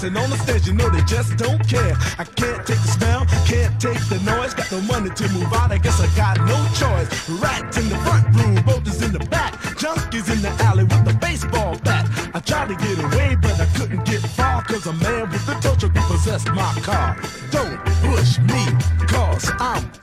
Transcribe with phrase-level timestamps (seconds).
[0.00, 1.92] Pissing on the stage, you know they just don't care.
[2.18, 4.54] I can't take the smell, can't take the noise.
[4.54, 7.28] Got no money to move out, I guess I got no choice.
[7.28, 11.12] Rats in the front room, roaches in the back, junkies in the alley with the
[11.20, 12.08] baseball bat.
[12.32, 15.60] I tried to get away, but I couldn't get far, cause a man with a
[15.60, 17.20] tow truck possessed my car.
[17.50, 18.64] Don't push me,
[19.06, 19.99] cause I'm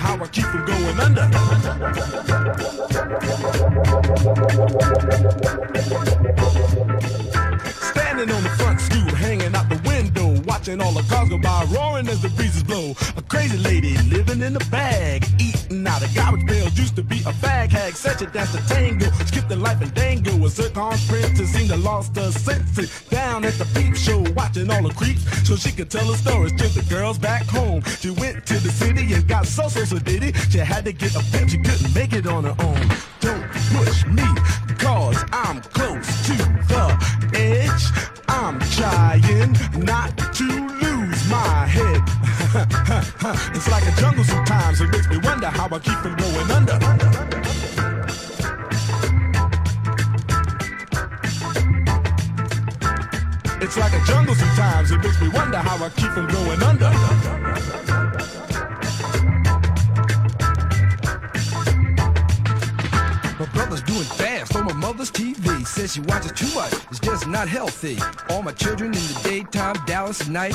[0.00, 1.26] how I keep from going under.
[7.92, 11.64] Standing on the front stoop, hanging out the window, watching all the cars go by,
[11.64, 12.94] roaring as the breezes blow.
[13.16, 16.76] A crazy lady living in a bag, eating out of garbage pails.
[16.78, 19.06] Used to be a fag hag, such a dance to tango.
[19.50, 20.46] The life and dango.
[20.46, 23.02] A zircon princess seemed to lost her senses.
[23.10, 26.52] Down at the peep show, watching all the creeps, so she could tell her stories
[26.52, 27.82] to the girls back home.
[27.98, 30.32] She went to the city and got so so so diddy.
[30.50, 32.80] She had to get a pimp, she couldn't make it on her own.
[33.18, 33.42] Don't
[33.74, 34.22] push me,
[34.78, 36.34] cause I'm close to
[36.70, 36.96] the
[37.34, 37.84] edge.
[38.28, 39.52] I'm trying
[39.84, 42.02] not to lose my head.
[43.54, 44.22] it's like a jungle
[55.62, 56.90] how I keep from going under.
[63.38, 65.66] My brother's doing fast on my mother's TV.
[65.66, 67.98] Says she watches too much, it's just not healthy.
[68.28, 70.54] All my children in the daytime, Dallas at night.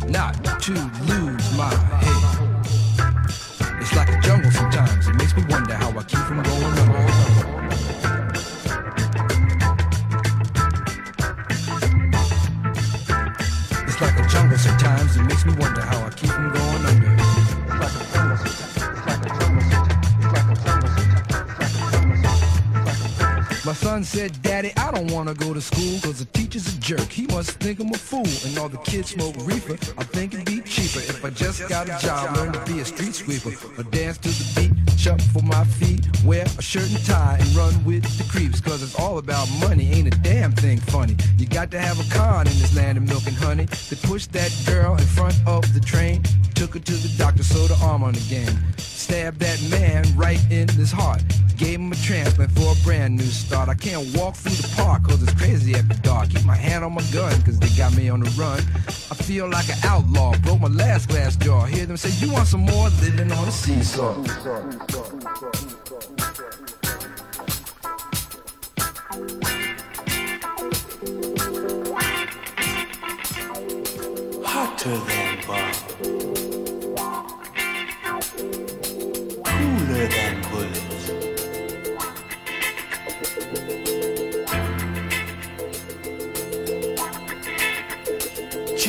[0.11, 1.73] not to lose my
[2.03, 2.23] head.
[3.79, 5.07] It's like a jungle sometimes.
[5.07, 6.99] It makes me wonder how I keep from going under.
[13.87, 15.15] It's like a jungle sometimes.
[15.15, 16.60] It makes me wonder how I keep from going
[23.71, 27.09] My son said, Daddy, I don't wanna go to school Cause the teacher's a jerk,
[27.09, 30.45] he must think I'm a fool And all the kids smoke reefer, I think it'd
[30.45, 33.83] be cheaper If I just got a job, learn to be a street sweeper Or
[33.83, 37.81] dance to the beat, chuck for my feet Wear a shirt and tie and run
[37.85, 41.15] with the creeps Cause it's all about money, ain't a damn thing funny.
[41.37, 43.67] You got to have a con in this land of milk and honey.
[43.89, 46.23] They pushed that girl in front of the train
[46.55, 50.67] Took her to the doctor, sewed her arm on again Stabbed that man right in
[50.67, 51.23] his heart
[51.61, 53.69] Gave him a transplant for a brand new start.
[53.69, 56.31] I can't walk through the park cause it's crazy after dark.
[56.31, 58.57] Keep my hand on my gun cause they got me on the run.
[58.87, 60.35] I feel like an outlaw.
[60.39, 61.65] Broke my last glass jaw.
[61.65, 62.89] Hear them say, You want some more?
[63.01, 64.15] Living on a seesaw.
[74.43, 76.10] Hotter than bomb.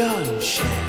[0.02, 0.81] 凋零。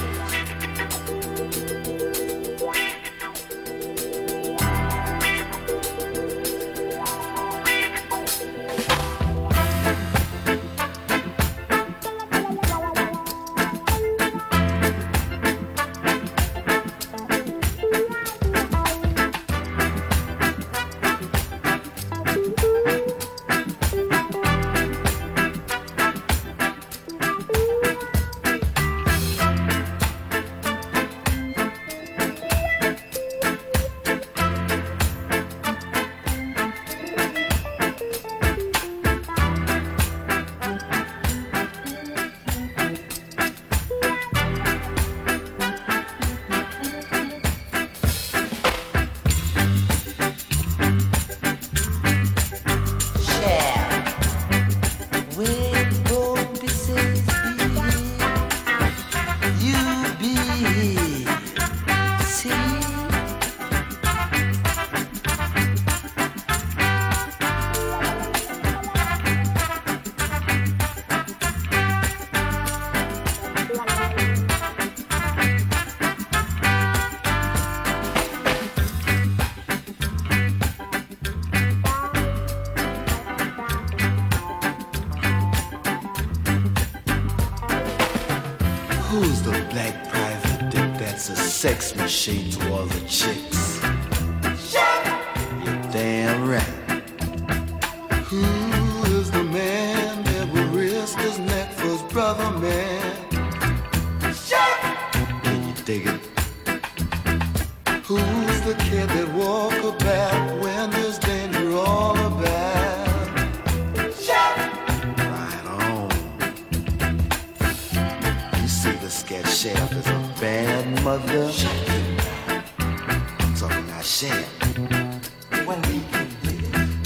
[92.24, 93.53] shade to all the chicks.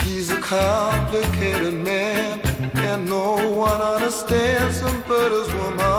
[0.04, 2.40] He's a complicated man,
[2.74, 5.97] and no one understands him but his woman.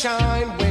[0.00, 0.69] shine.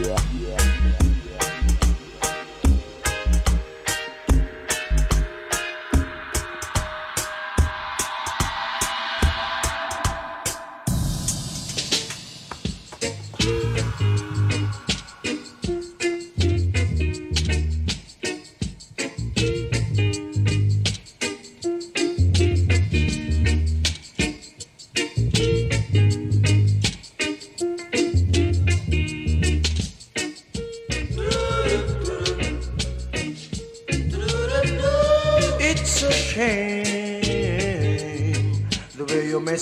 [0.00, 0.37] It's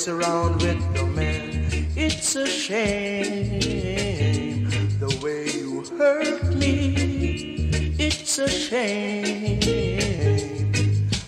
[0.06, 1.66] mess around with the man.
[1.96, 3.58] It's a shame
[5.00, 6.94] the way you hurt me.
[7.98, 9.60] It's a shame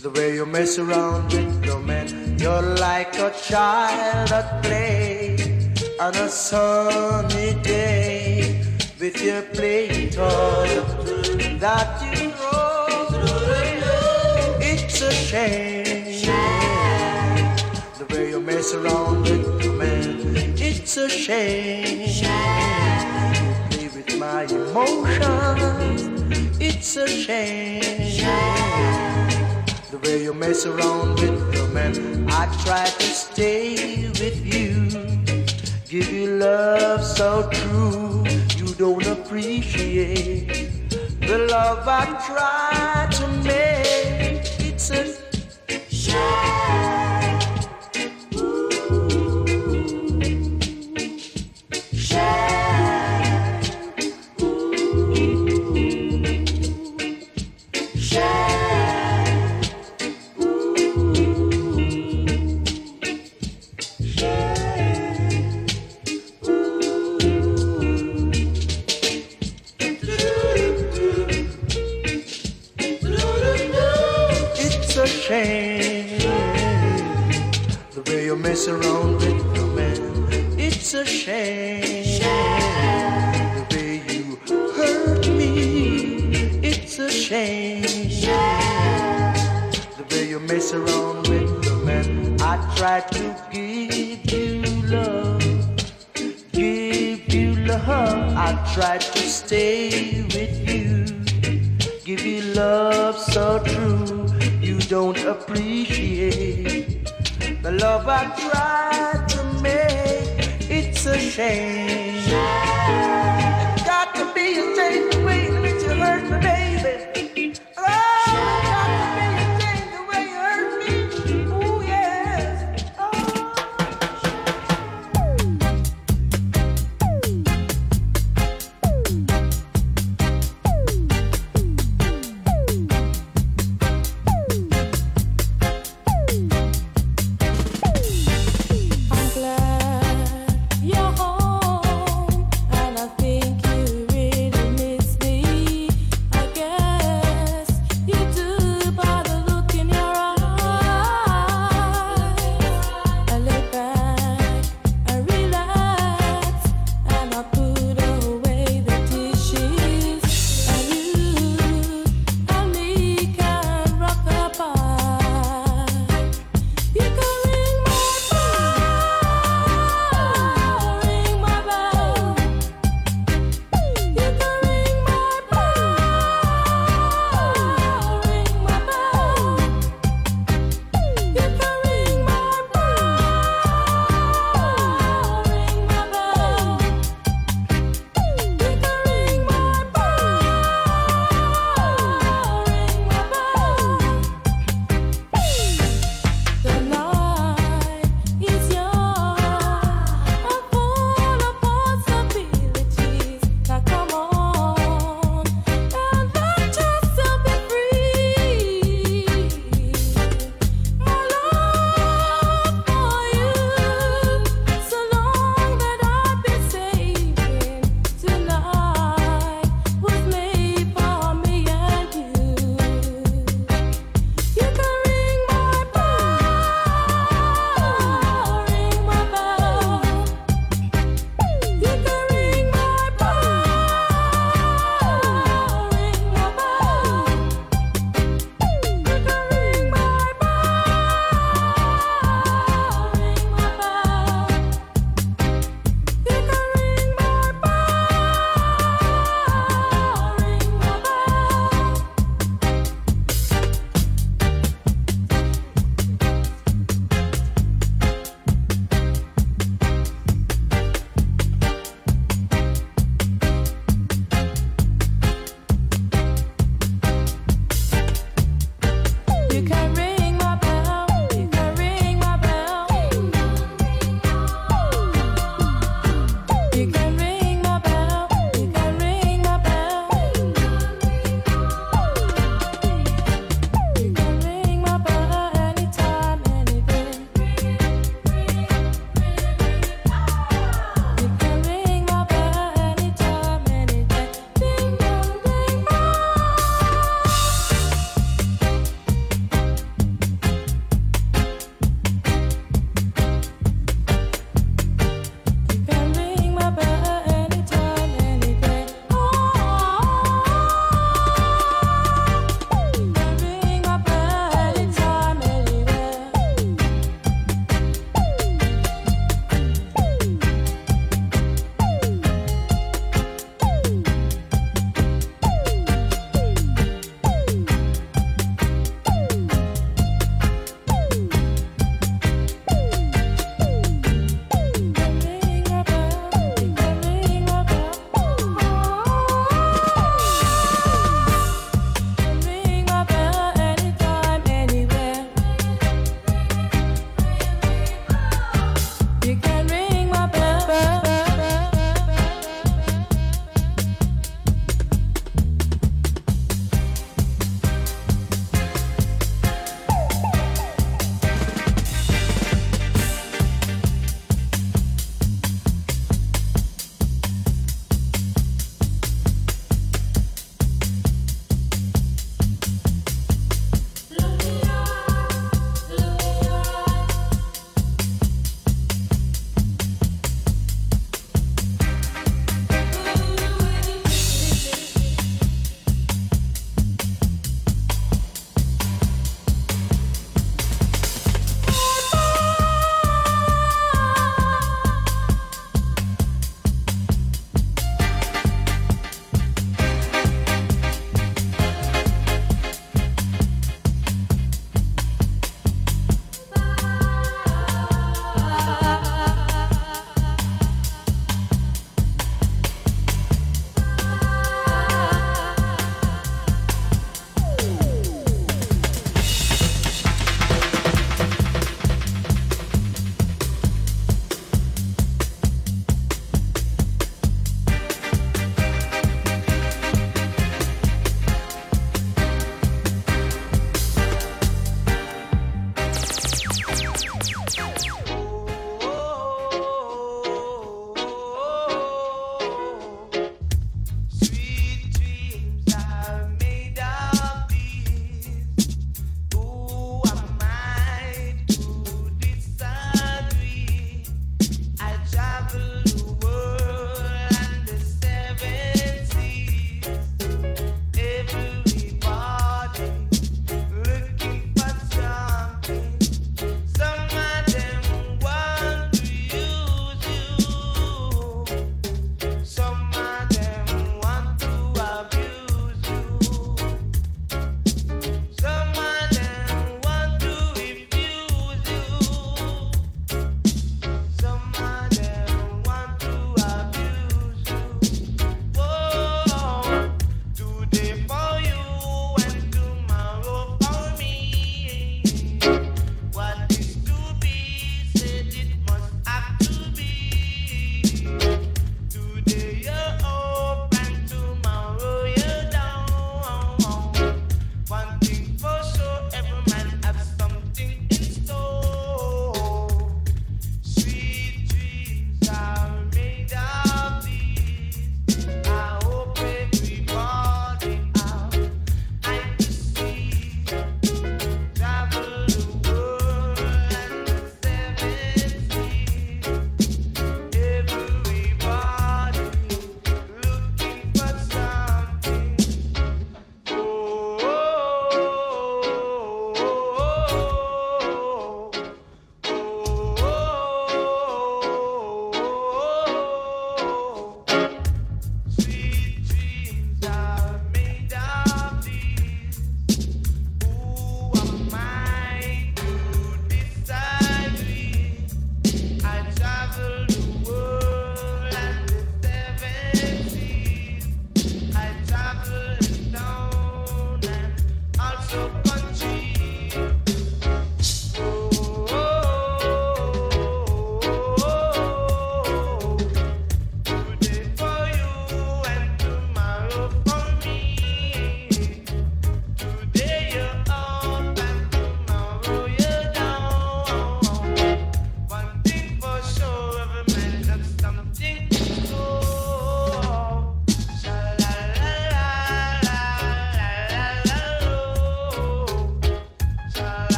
[0.00, 2.38] the way you mess around with the man.
[2.38, 5.36] You're like a child at play
[6.00, 8.64] on a sunny day
[8.98, 10.82] with your play toy
[11.58, 13.82] that you away.
[14.60, 15.71] It's a shame
[21.32, 22.24] shame.
[23.70, 26.02] Play with my emotions.
[26.60, 27.80] It's a shame.
[29.90, 32.26] The way you mess around with the man.
[32.28, 34.72] I try to stay with you.
[35.88, 38.24] Give you love so true.
[38.58, 40.70] You don't appreciate
[41.20, 42.71] the love I try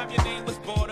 [0.00, 0.89] time your name was born.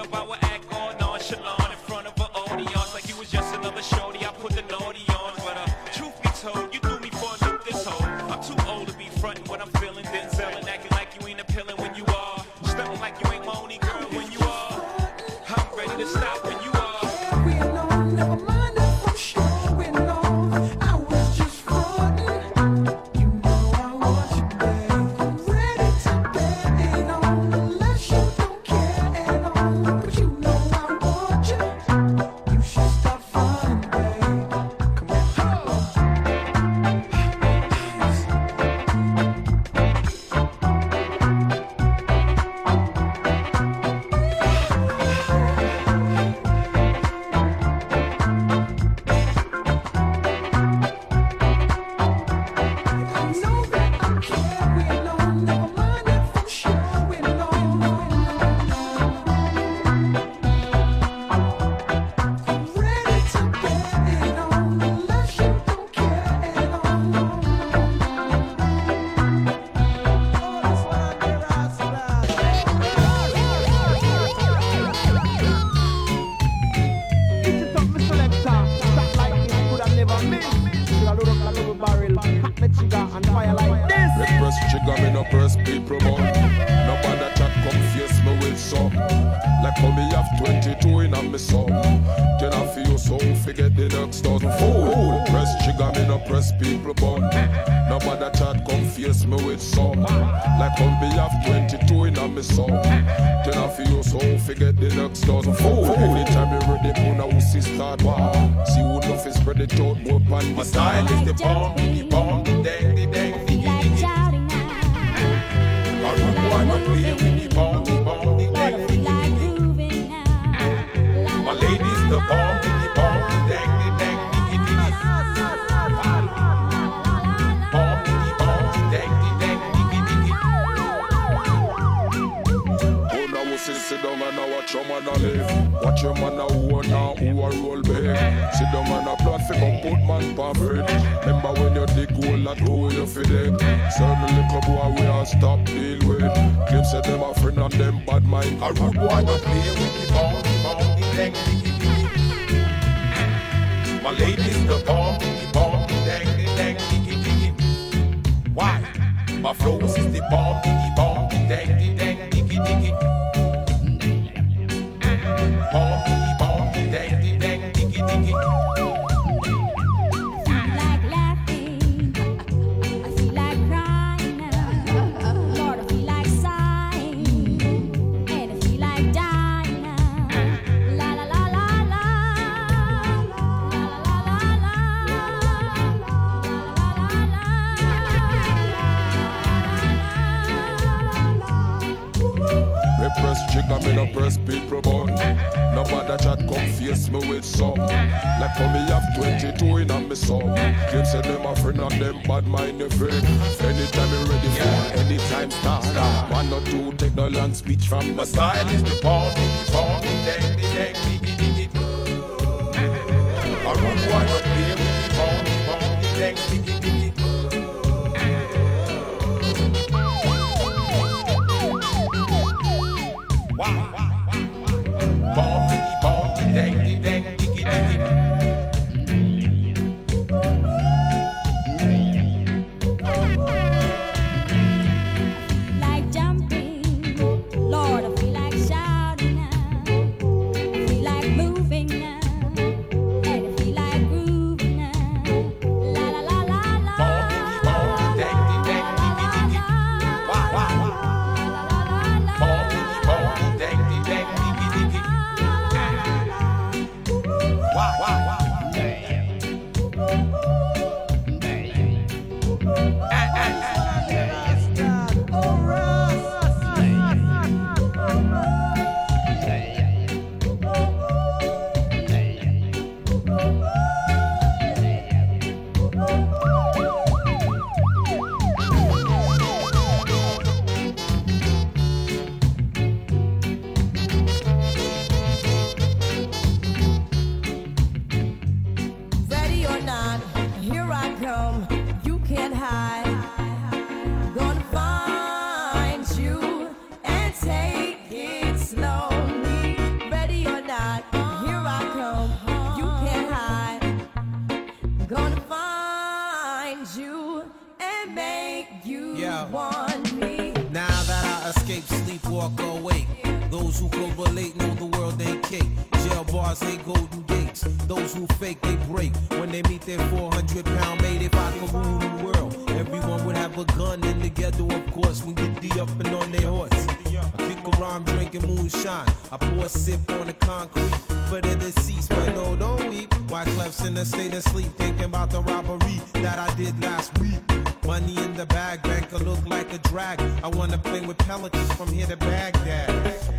[198.59, 200.52] For me have 22 in on me song.
[200.56, 203.12] Them say them a friend of them bad mind you fake.
[203.12, 205.84] Anytime you ready for, anytime start.
[206.32, 208.66] One or two take no long speech from my side.
[208.74, 211.38] It's the party, party, take me, take me.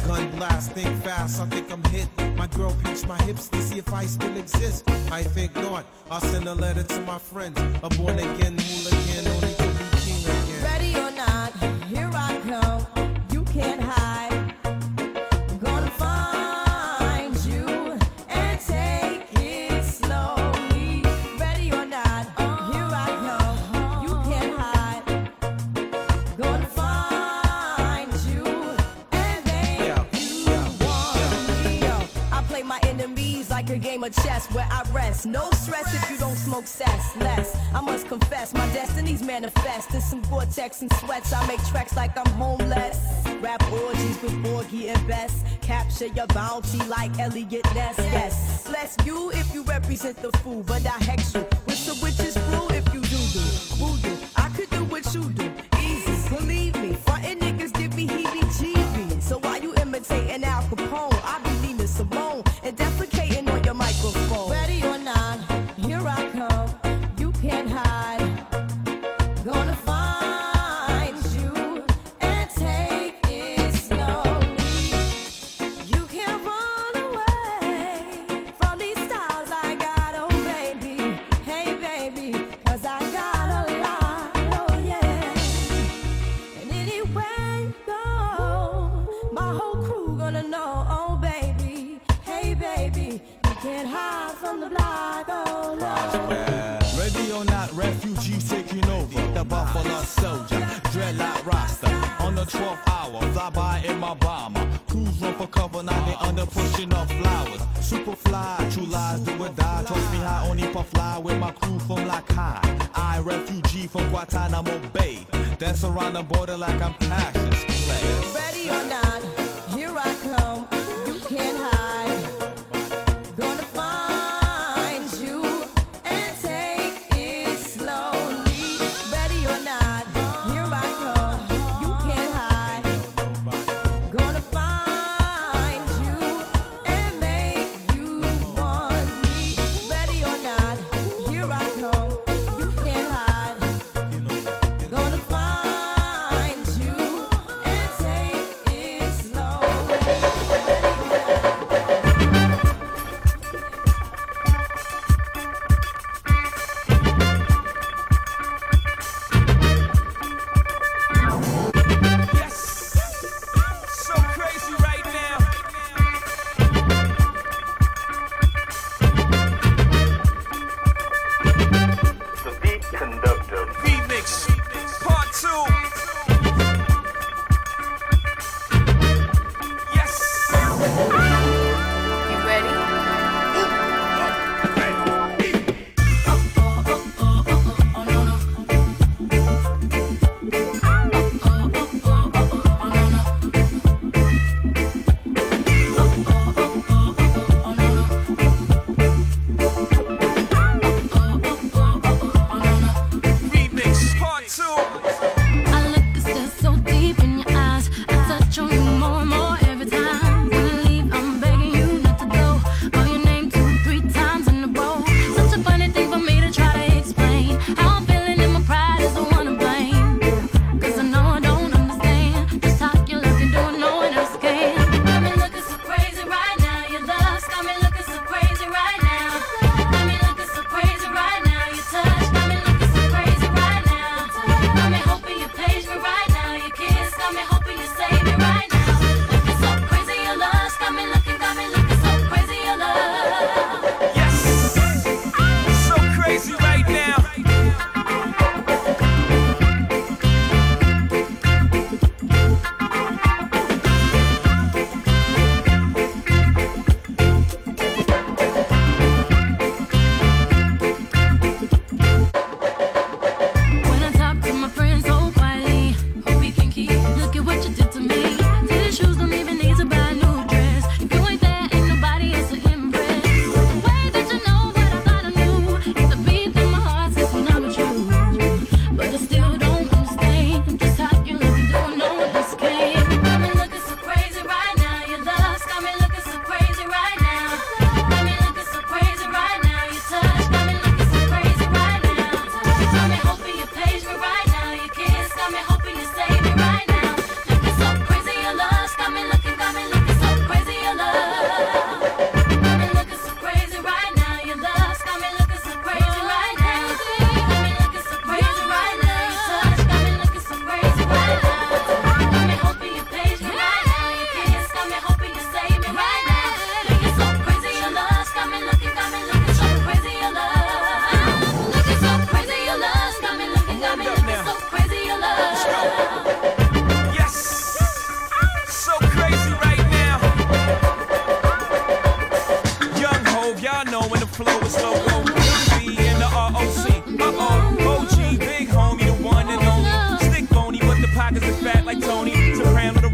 [0.07, 2.07] Gun blast, think fast, I think I'm hit.
[2.35, 4.89] My girl pinched my hips to see if I still exist.
[5.11, 5.85] I think not.
[6.09, 7.59] I'll send a letter to my friends.
[7.83, 9.58] A born again, hooligan, only
[33.99, 35.25] game of chess where I rest.
[35.25, 39.93] No stress if you don't smoke sass Less, I must confess, my destinies manifest.
[39.93, 42.99] In some vortex and sweats, I make tracks like I'm homeless.
[43.41, 45.43] Rap orgies with Porgy and Bess.
[45.61, 47.97] Capture your bounty like Eliot Ness.
[47.97, 52.37] Yes, bless you if you represent the fool, but I hex you with the witch's
[52.49, 53.45] brew if you do do.
[53.79, 53.97] Woo
[54.35, 55.48] I could do what you do.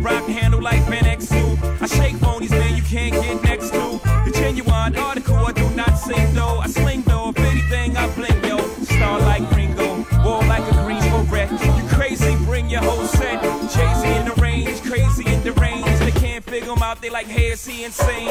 [0.06, 1.58] rock handle like Van Exel.
[1.82, 4.00] I shake phonies, man, you can't get next to.
[4.26, 6.60] The genuine article, I do not sing though.
[6.60, 8.60] I sling though, if anything, I bling yo.
[8.84, 11.50] Star like Ringo, war like a green beret.
[11.52, 13.42] You crazy, bring your whole set.
[13.74, 15.98] Crazy in the range, crazy in the range.
[16.00, 18.28] They can't figure him out, they like, hey, is he insane?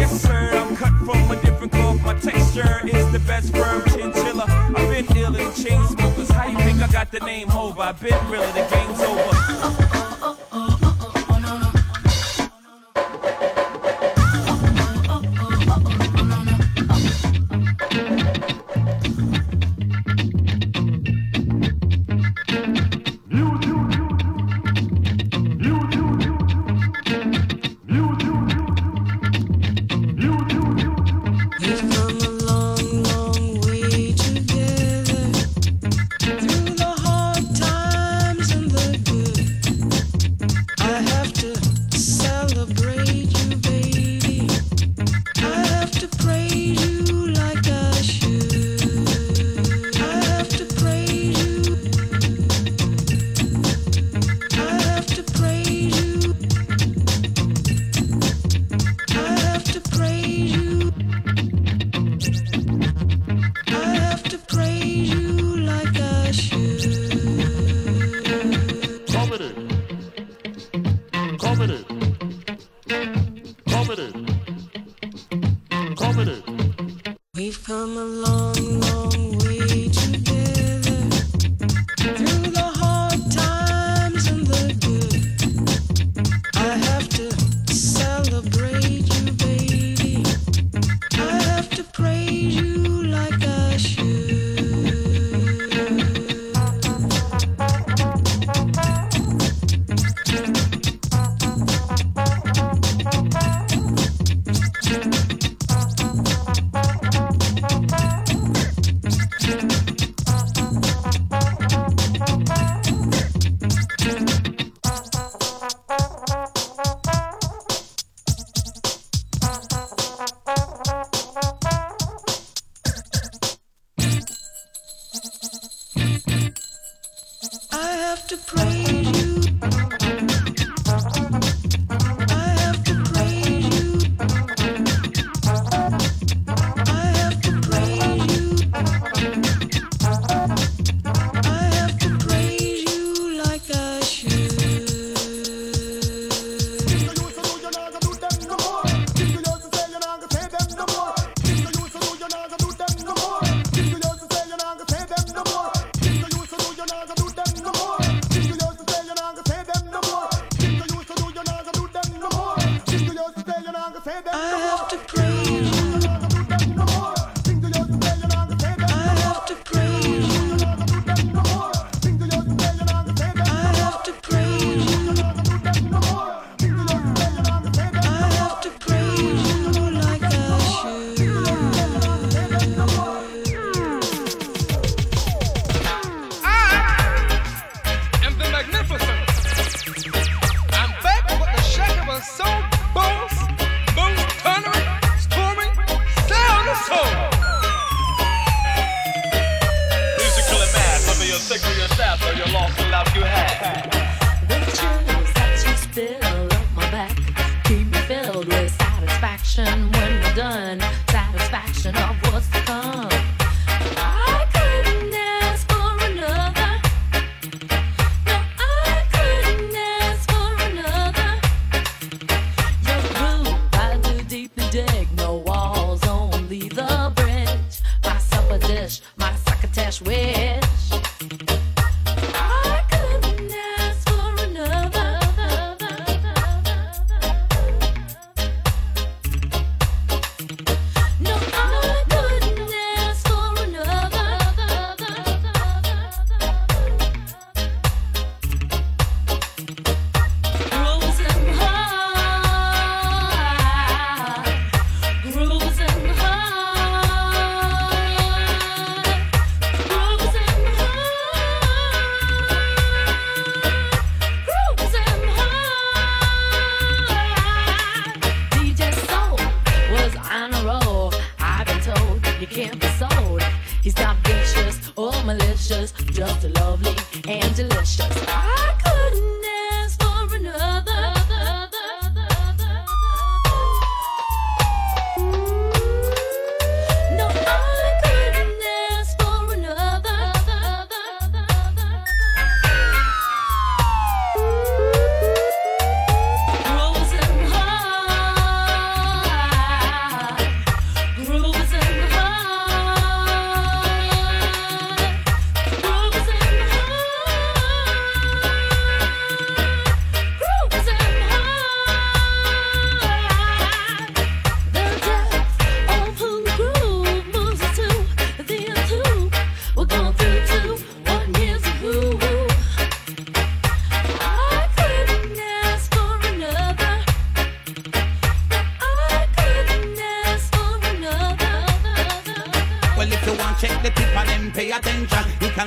[0.00, 2.02] Yes, sir, I'm cut from a different cloth.
[2.04, 4.44] My texture is the best firm chinchilla.
[4.76, 6.28] I've been dealing chain smokers.
[6.28, 7.80] How you think I got the name over?
[7.80, 9.77] I've been real, the game's over.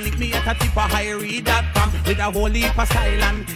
[0.02, 0.90] Link me at a tip of
[1.74, 1.92] com.
[2.06, 3.46] With a whole heap of style and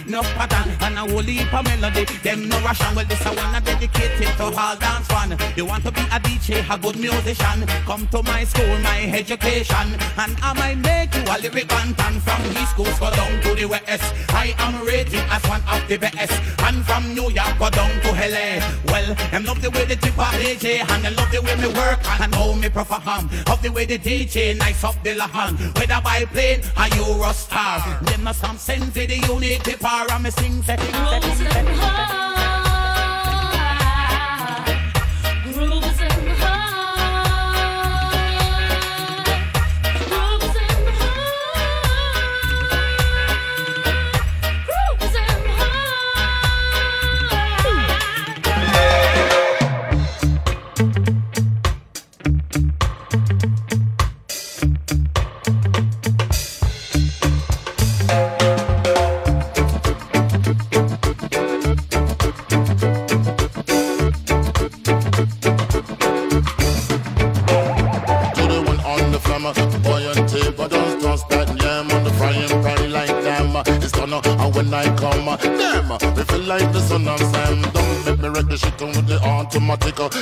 [0.81, 2.05] and a whole heap of melody.
[2.23, 5.37] Them no Russian, well this I wanna dedicate it to all dance fun.
[5.55, 7.65] You want to be a DJ, a good musician?
[7.85, 9.87] Come to my school, my education,
[10.17, 13.65] and I might make you a lyric bantan from East Coast go down to the
[13.65, 14.13] West.
[14.29, 18.11] I am rated as one of the best, and from New York go down to
[18.11, 18.59] LA.
[18.91, 21.67] Well, them love the way the tip of DJ, and they love the way me
[21.67, 23.29] work and how me perform.
[23.47, 28.05] Of the way the DJ nice up the lawn, whether by plane or Eurostar.
[28.05, 32.16] Them no some sense the unique people, and me sing setting, setting, setting,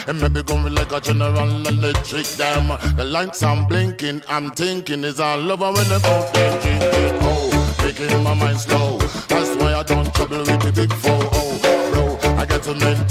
[0.07, 2.71] And maybe going like a general electric damn.
[2.71, 7.19] uh, The lights I'm blinking, I'm thinking is all over when I go there, drinking.
[7.21, 8.97] Oh, making my mind slow.
[9.27, 11.19] That's why I don't trouble with the big four.
[11.33, 11.59] Oh,
[11.91, 13.04] bro, I got to maintain,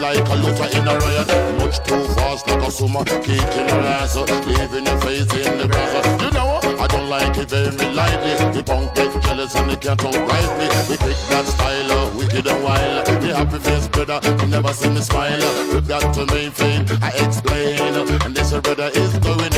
[0.00, 1.28] like a looter in a riot.
[1.58, 3.04] Much too fast like a summer.
[3.04, 4.16] Kicking her ass.
[4.46, 6.22] Leaving your face in the grass.
[6.22, 6.60] You know?
[6.78, 8.34] I don't like it very lightly.
[8.54, 10.66] The punk get jealous and they can't right me.
[10.88, 13.06] We pick that style, uh, wicked and wild.
[13.06, 15.40] The happy face brother, you never see me smile.
[15.72, 16.50] Rip that to me
[17.02, 17.78] I explain.
[18.24, 19.57] And this brother is going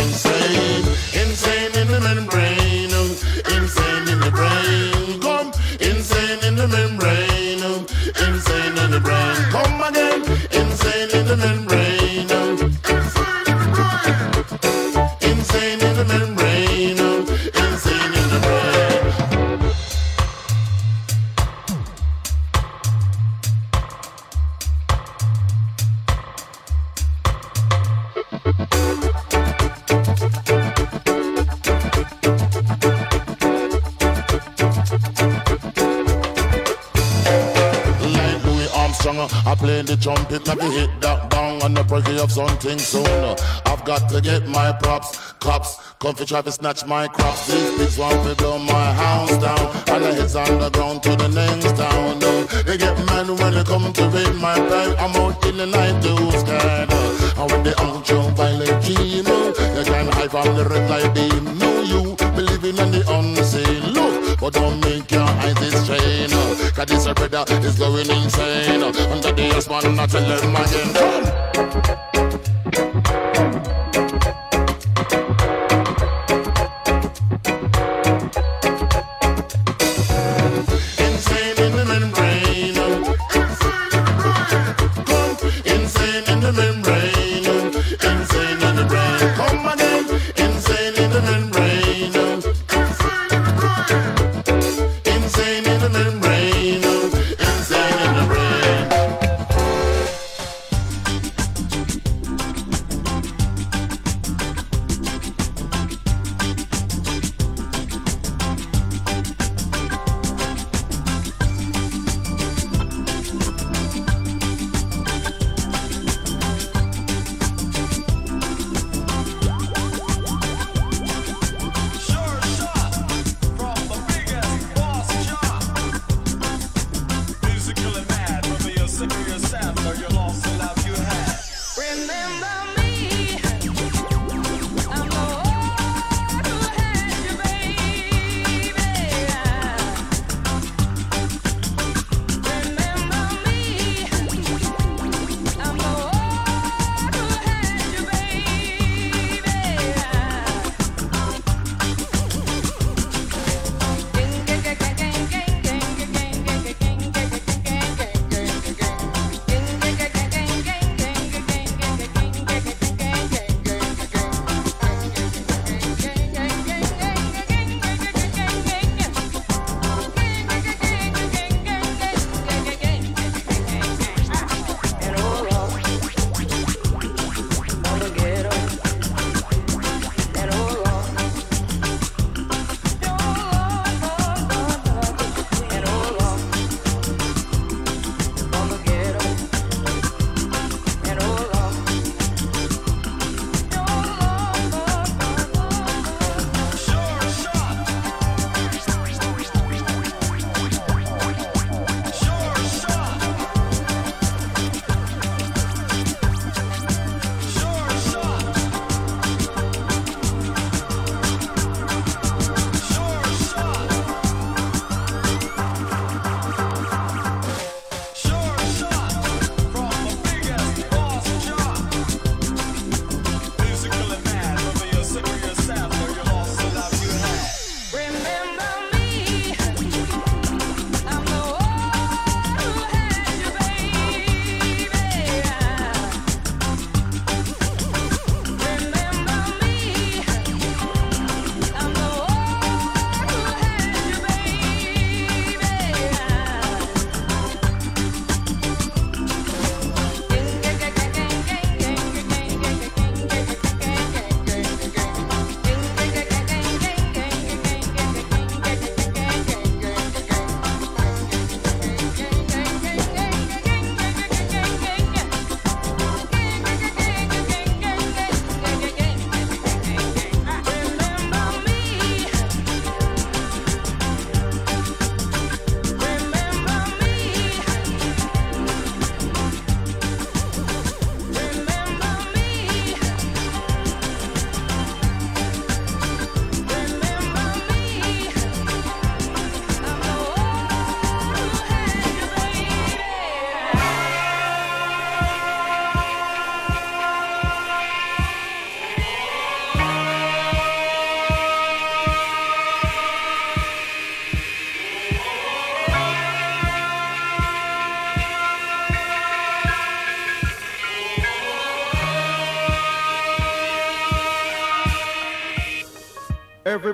[42.49, 43.37] something soon.
[43.67, 45.77] I've got to get my props, cops.
[45.99, 47.47] Come for try to snatch my crops.
[47.47, 49.65] These pigs want to blow my house down.
[49.93, 52.19] And the heads on the ground to the next town.
[52.67, 54.97] They get mad when they come to raid my pipe.
[55.03, 56.91] I'm out in the night, those kind.
[57.39, 59.27] And when they ultraviolet beam,
[59.77, 61.59] you can't hide from the red light beam.
[61.59, 63.83] No, you believing in the unseen.
[63.93, 66.29] Look, but don't make your eyes strain.
[66.33, 66.71] Oh.
[66.75, 68.83] Cause this brother is going insane.
[68.83, 69.13] Oh.
[69.13, 70.95] Under the S1, I tell them again.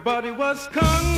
[0.07, 1.15] Everybody was kung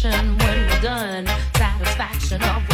[0.00, 1.26] satisfaction when we're done.
[1.54, 2.69] Satisfaction of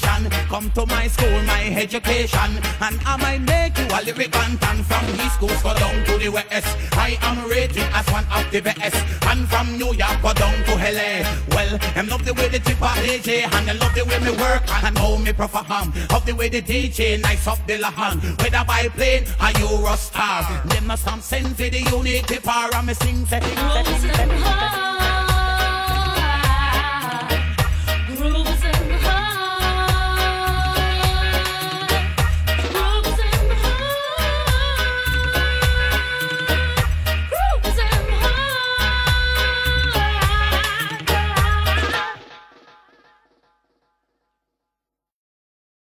[0.00, 2.50] come to my school, my education,
[2.80, 6.28] and I might make you a lyric bantan from East Schools go down to the
[6.28, 6.76] West.
[6.92, 8.96] I am rated as one of the best,
[9.26, 11.24] and from New York go down to LA.
[11.50, 14.62] Well, them love the way the Tippa DJ, and they love the way me work
[14.84, 15.92] and know me perform.
[16.10, 20.68] Of the way the DJ nice up the lawn, whether by plane or Eurostar.
[20.68, 23.40] Them a some sense the unique Tippa me sing say.
[23.40, 24.45] say, say.